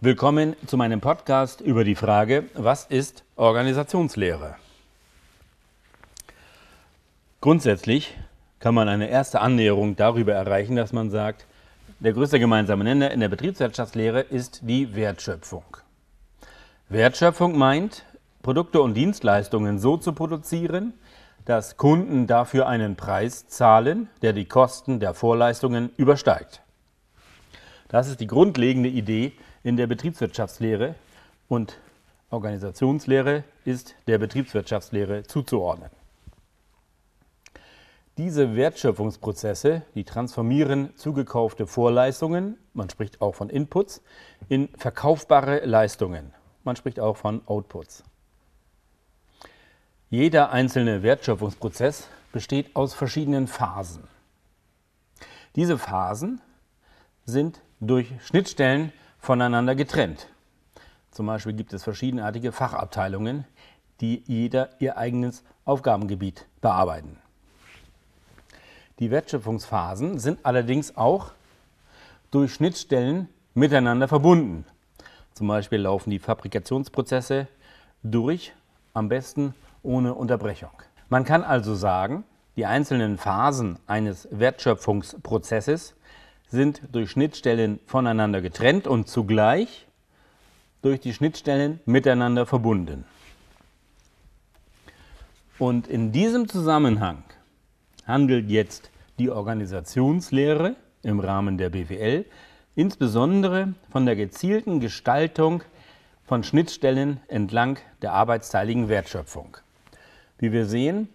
[0.00, 4.54] Willkommen zu meinem Podcast über die Frage, was ist Organisationslehre?
[7.40, 8.16] Grundsätzlich
[8.60, 11.46] kann man eine erste Annäherung darüber erreichen, dass man sagt,
[11.98, 15.64] der größte gemeinsame Nenner in der Betriebswirtschaftslehre ist die Wertschöpfung.
[16.88, 18.04] Wertschöpfung meint,
[18.42, 20.94] Produkte und Dienstleistungen so zu produzieren,
[21.44, 26.62] dass Kunden dafür einen Preis zahlen, der die Kosten der Vorleistungen übersteigt.
[27.88, 29.32] Das ist die grundlegende Idee
[29.68, 30.94] in der Betriebswirtschaftslehre
[31.46, 31.78] und
[32.30, 35.90] Organisationslehre ist der Betriebswirtschaftslehre zuzuordnen.
[38.16, 44.00] Diese Wertschöpfungsprozesse, die transformieren zugekaufte Vorleistungen, man spricht auch von Inputs,
[44.48, 46.32] in verkaufbare Leistungen.
[46.64, 48.04] Man spricht auch von Outputs.
[50.08, 54.04] Jeder einzelne Wertschöpfungsprozess besteht aus verschiedenen Phasen.
[55.56, 56.40] Diese Phasen
[57.26, 58.92] sind durch Schnittstellen
[59.28, 60.26] voneinander getrennt.
[61.10, 63.44] Zum Beispiel gibt es verschiedenartige Fachabteilungen,
[64.00, 67.18] die jeder ihr eigenes Aufgabengebiet bearbeiten.
[68.98, 71.32] Die Wertschöpfungsphasen sind allerdings auch
[72.30, 74.64] durch Schnittstellen miteinander verbunden.
[75.34, 77.48] Zum Beispiel laufen die Fabrikationsprozesse
[78.02, 78.54] durch,
[78.94, 80.72] am besten ohne Unterbrechung.
[81.10, 82.24] Man kann also sagen,
[82.56, 85.96] die einzelnen Phasen eines Wertschöpfungsprozesses
[86.50, 89.86] sind durch Schnittstellen voneinander getrennt und zugleich
[90.82, 93.04] durch die Schnittstellen miteinander verbunden.
[95.58, 97.24] Und in diesem Zusammenhang
[98.06, 102.24] handelt jetzt die Organisationslehre im Rahmen der BWL
[102.78, 105.64] insbesondere von der gezielten Gestaltung
[106.24, 109.56] von Schnittstellen entlang der arbeitsteiligen Wertschöpfung.
[110.38, 111.08] Wie wir sehen,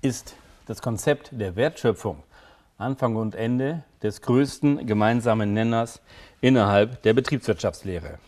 [0.00, 0.34] ist
[0.66, 2.22] das Konzept der Wertschöpfung
[2.82, 6.00] Anfang und Ende des größten gemeinsamen Nenners
[6.40, 8.18] innerhalb der Betriebswirtschaftslehre.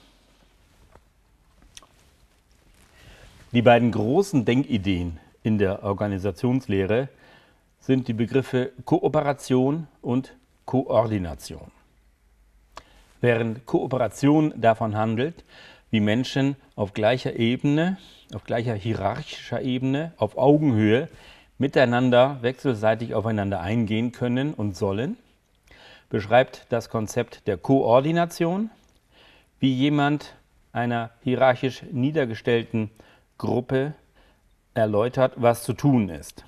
[3.52, 7.08] Die beiden großen Denkideen in der Organisationslehre
[7.80, 10.34] sind die Begriffe Kooperation und
[10.64, 11.70] Koordination.
[13.20, 15.44] Während Kooperation davon handelt,
[15.90, 17.98] wie Menschen auf gleicher Ebene,
[18.34, 21.08] auf gleicher hierarchischer Ebene, auf Augenhöhe
[21.58, 25.16] miteinander wechselseitig aufeinander eingehen können und sollen,
[26.10, 28.70] beschreibt das Konzept der Koordination,
[29.60, 30.34] wie jemand
[30.72, 32.90] einer hierarchisch niedergestellten
[33.38, 33.94] Gruppe
[34.74, 36.44] erläutert, was zu tun ist.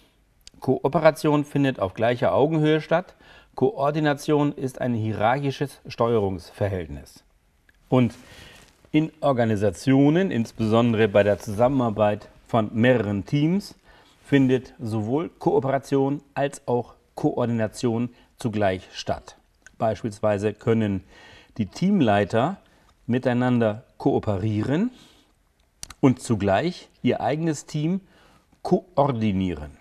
[0.60, 3.14] Kooperation findet auf gleicher Augenhöhe statt.
[3.54, 7.22] Koordination ist ein hierarchisches Steuerungsverhältnis.
[7.88, 8.14] Und
[8.90, 13.74] in Organisationen, insbesondere bei der Zusammenarbeit von mehreren Teams,
[14.26, 19.36] findet sowohl Kooperation als auch Koordination zugleich statt.
[19.78, 21.04] Beispielsweise können
[21.58, 22.56] die Teamleiter
[23.06, 24.90] miteinander kooperieren
[26.00, 28.00] und zugleich ihr eigenes Team
[28.62, 29.76] koordinieren.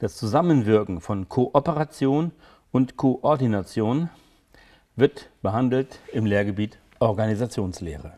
[0.00, 2.32] Das Zusammenwirken von Kooperation
[2.72, 4.10] und Koordination
[4.96, 8.14] wird behandelt im Lehrgebiet Organisationslehre.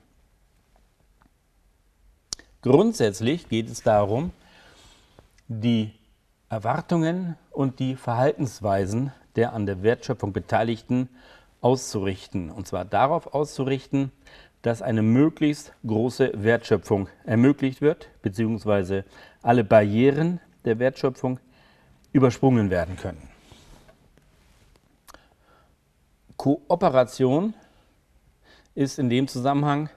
[2.62, 4.32] Grundsätzlich geht es darum,
[5.48, 5.92] die
[6.50, 11.08] Erwartungen und die Verhaltensweisen der an der Wertschöpfung Beteiligten
[11.60, 12.50] auszurichten.
[12.50, 14.12] Und zwar darauf auszurichten,
[14.62, 19.04] dass eine möglichst große Wertschöpfung ermöglicht wird, beziehungsweise
[19.42, 21.40] alle Barrieren der Wertschöpfung
[22.12, 23.28] übersprungen werden können.
[26.36, 27.54] Kooperation
[28.74, 29.90] ist in dem Zusammenhang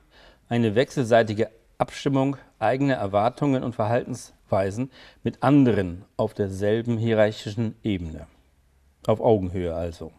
[0.49, 1.49] eine wechselseitige
[1.81, 4.91] Abstimmung eigener Erwartungen und Verhaltensweisen
[5.23, 8.27] mit anderen auf derselben hierarchischen Ebene,
[9.07, 10.11] auf Augenhöhe also.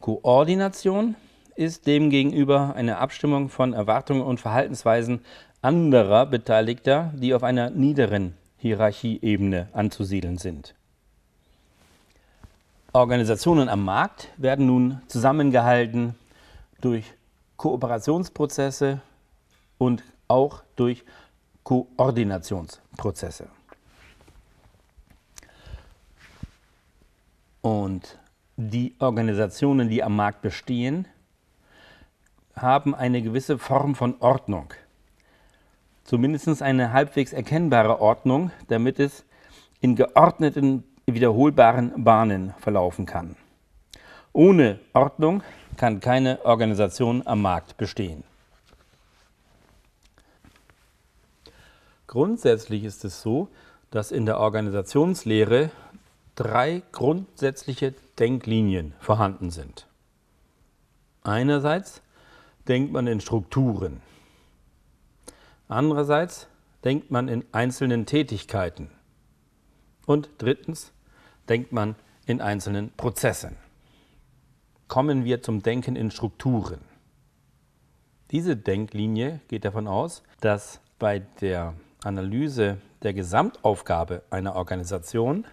[0.00, 1.14] Koordination
[1.54, 5.24] ist demgegenüber eine Abstimmung von Erwartungen und Verhaltensweisen
[5.62, 10.74] anderer Beteiligter, die auf einer niederen Hierarchieebene anzusiedeln sind.
[12.92, 16.16] Organisationen am Markt werden nun zusammengehalten
[16.82, 17.14] durch
[17.56, 19.00] Kooperationsprozesse
[19.82, 21.04] und auch durch
[21.64, 23.48] Koordinationsprozesse.
[27.60, 28.18] Und
[28.56, 31.06] die Organisationen, die am Markt bestehen,
[32.54, 34.72] haben eine gewisse Form von Ordnung
[36.04, 39.24] zumindest eine halbwegs erkennbare Ordnung, damit es
[39.80, 43.36] in geordneten, wiederholbaren Bahnen verlaufen kann.
[44.32, 45.42] Ohne Ordnung
[45.76, 48.24] kann keine Organisation am Markt bestehen.
[52.12, 53.48] Grundsätzlich ist es so,
[53.90, 55.70] dass in der Organisationslehre
[56.34, 59.86] drei grundsätzliche Denklinien vorhanden sind.
[61.22, 62.02] Einerseits
[62.68, 64.02] denkt man in Strukturen.
[65.68, 66.48] Andererseits
[66.84, 68.90] denkt man in einzelnen Tätigkeiten.
[70.04, 70.92] Und drittens
[71.48, 71.94] denkt man
[72.26, 73.56] in einzelnen Prozessen.
[74.86, 76.82] Kommen wir zum Denken in Strukturen.
[78.32, 81.72] Diese Denklinie geht davon aus, dass bei der
[82.04, 85.46] Analyse der Gesamtaufgabe einer Organisation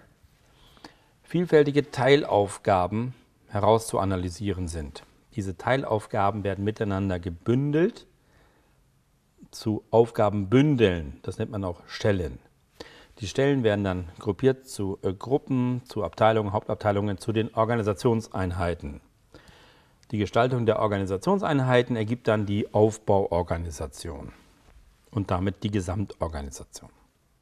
[1.21, 3.13] vielfältige Teilaufgaben
[3.49, 5.03] herauszuanalysieren sind.
[5.35, 8.07] Diese Teilaufgaben werden miteinander gebündelt
[9.51, 11.19] zu Aufgabenbündeln.
[11.21, 12.39] Das nennt man auch Stellen.
[13.19, 19.01] Die Stellen werden dann gruppiert zu äh, Gruppen, zu Abteilungen, Hauptabteilungen, zu den Organisationseinheiten.
[20.11, 24.33] Die Gestaltung der Organisationseinheiten ergibt dann die Aufbauorganisation
[25.11, 26.89] und damit die Gesamtorganisation.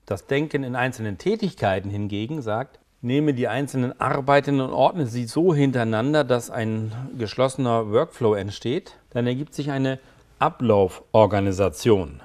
[0.05, 5.53] Das Denken in einzelnen Tätigkeiten hingegen sagt, nehme die einzelnen Arbeiten und ordne sie so
[5.53, 9.99] hintereinander, dass ein geschlossener Workflow entsteht, dann ergibt sich eine
[10.39, 12.21] Ablauforganisation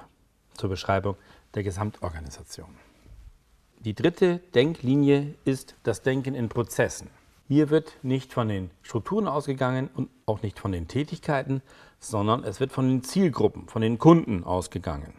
[0.55, 1.15] zur Beschreibung
[1.55, 2.69] der Gesamtorganisation.
[3.79, 7.09] Die dritte Denklinie ist das Denken in Prozessen.
[7.49, 11.61] Hier wird nicht von den Strukturen ausgegangen und auch nicht von den Tätigkeiten,
[11.99, 15.13] sondern es wird von den Zielgruppen, von den Kunden ausgegangen.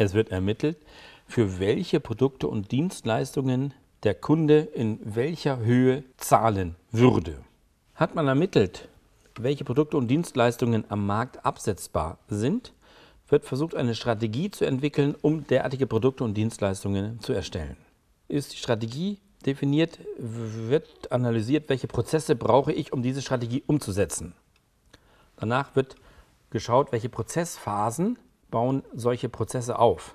[0.00, 0.78] Es wird ermittelt,
[1.26, 7.36] für welche Produkte und Dienstleistungen der Kunde in welcher Höhe zahlen würde.
[7.94, 8.88] Hat man ermittelt,
[9.38, 12.72] welche Produkte und Dienstleistungen am Markt absetzbar sind,
[13.28, 17.76] wird versucht, eine Strategie zu entwickeln, um derartige Produkte und Dienstleistungen zu erstellen.
[18.26, 24.32] Ist die Strategie definiert, wird analysiert, welche Prozesse brauche ich, um diese Strategie umzusetzen.
[25.36, 25.96] Danach wird
[26.48, 28.18] geschaut, welche Prozessphasen
[28.50, 30.14] bauen solche Prozesse auf.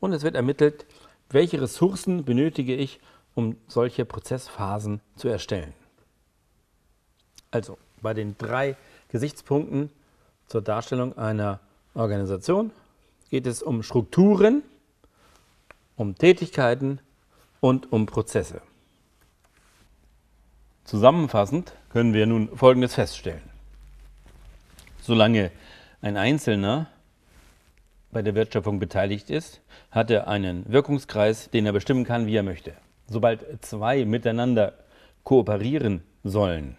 [0.00, 0.86] Und es wird ermittelt,
[1.30, 3.00] welche Ressourcen benötige ich,
[3.34, 5.72] um solche Prozessphasen zu erstellen.
[7.50, 8.76] Also bei den drei
[9.08, 9.90] Gesichtspunkten
[10.46, 11.60] zur Darstellung einer
[11.94, 12.72] Organisation
[13.30, 14.62] geht es um Strukturen,
[15.96, 17.00] um Tätigkeiten
[17.60, 18.62] und um Prozesse.
[20.84, 23.42] Zusammenfassend können wir nun Folgendes feststellen.
[25.02, 25.50] Solange
[26.00, 26.86] ein Einzelner
[28.10, 29.60] bei der Wertschöpfung beteiligt ist,
[29.90, 32.72] hat er einen Wirkungskreis, den er bestimmen kann, wie er möchte.
[33.06, 34.74] Sobald zwei miteinander
[35.24, 36.76] kooperieren sollen,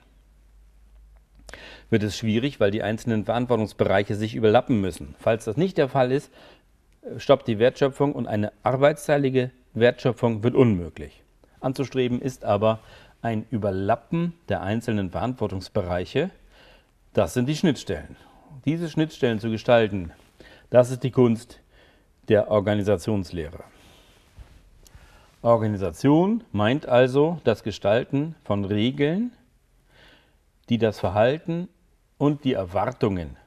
[1.90, 5.16] wird es schwierig, weil die einzelnen Verantwortungsbereiche sich überlappen müssen.
[5.20, 6.32] Falls das nicht der Fall ist,
[7.18, 11.24] stoppt die Wertschöpfung und eine arbeitsteilige Wertschöpfung wird unmöglich.
[11.60, 12.80] Anzustreben ist aber
[13.22, 16.30] ein Überlappen der einzelnen Verantwortungsbereiche.
[17.14, 18.16] Das sind die Schnittstellen.
[18.66, 20.12] Diese Schnittstellen zu gestalten,
[20.70, 21.60] das ist die Kunst
[22.28, 23.64] der Organisationslehre.
[25.42, 29.32] Organisation meint also das Gestalten von Regeln,
[30.68, 31.70] die das Verhalten
[32.18, 33.38] und die Erwartungen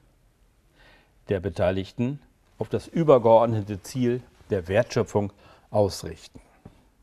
[1.28, 2.20] der Beteiligten
[2.58, 5.32] auf das übergeordnete Ziel der Wertschöpfung
[5.70, 6.40] ausrichten.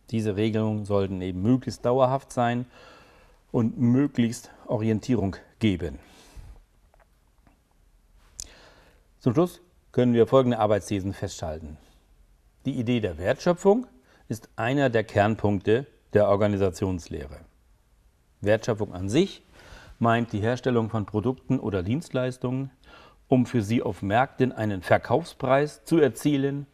[0.10, 2.66] Diese Regelungen sollten eben möglichst dauerhaft sein
[3.52, 6.00] und möglichst Orientierung geben.
[9.20, 11.78] Zum Schluss können wir folgende Arbeitsthesen festhalten.
[12.66, 13.88] Die Idee der Wertschöpfung
[14.28, 17.40] ist einer der Kernpunkte der Organisationslehre.
[18.42, 19.44] Wertschöpfung an sich
[19.98, 22.72] meint die Herstellung von Produkten oder Dienstleistungen,
[23.28, 26.68] um für sie auf Märkten einen Verkaufspreis zu erzielen,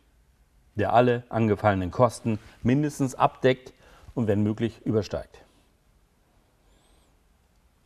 [0.75, 3.73] der alle angefallenen Kosten mindestens abdeckt
[4.13, 5.44] und wenn möglich übersteigt.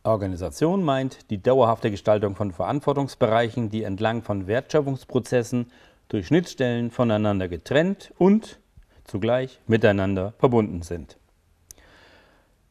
[0.02, 5.70] Organisation meint die dauerhafte Gestaltung von Verantwortungsbereichen, die entlang von Wertschöpfungsprozessen
[6.08, 8.58] durch Schnittstellen voneinander getrennt und
[9.04, 11.18] zugleich miteinander verbunden sind.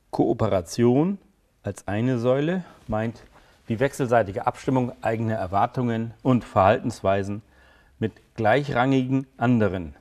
[0.09, 1.19] Kooperation
[1.61, 3.21] als eine Säule meint
[3.67, 7.43] die wechselseitige Abstimmung eigener Erwartungen und Verhaltensweisen
[7.99, 9.93] mit gleichrangigen anderen.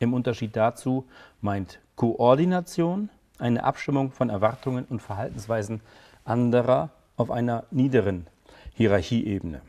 [0.00, 1.06] Im Unterschied dazu
[1.40, 5.80] meint Koordination eine Abstimmung von Erwartungen und Verhaltensweisen
[6.30, 8.26] anderer auf einer niederen
[8.74, 9.60] Hierarchieebene.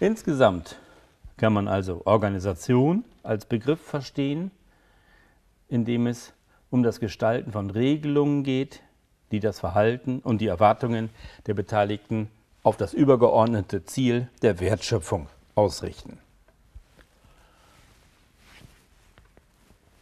[0.00, 0.78] Insgesamt
[1.36, 4.50] kann man also Organisation als Begriff verstehen,
[5.68, 6.32] indem es
[6.70, 8.80] um das Gestalten von Regelungen geht,
[9.32, 11.10] die das Verhalten und die Erwartungen
[11.46, 12.30] der Beteiligten
[12.62, 16.18] auf das übergeordnete Ziel der Wertschöpfung ausrichten.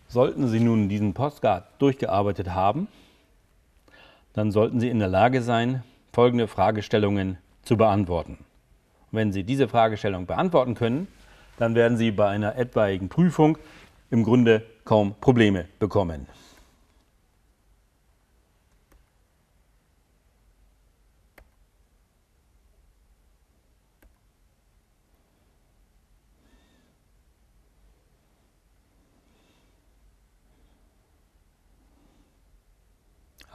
[0.08, 2.88] Sollten Sie nun diesen Postcard durchgearbeitet haben,
[4.37, 8.38] dann sollten Sie in der Lage sein, folgende Fragestellungen zu beantworten.
[9.11, 11.09] wenn Sie diese Fragestellung beantworten können,
[11.59, 13.57] dann werden Sie bei einer etwaigen Prüfung
[14.11, 16.26] im Grunde kaum Probleme bekommen.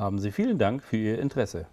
[0.02, 1.68] Haben Sie vielen Dank für Ihr Interesse.